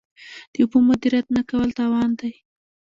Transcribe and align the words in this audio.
د 0.53 0.55
اوبو 0.63 0.77
مدیریت 0.89 1.27
نه 1.35 1.41
کول 1.49 1.69
تاوان 1.79 2.09
دی. 2.19 2.33